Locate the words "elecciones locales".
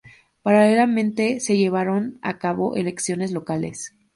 2.75-3.93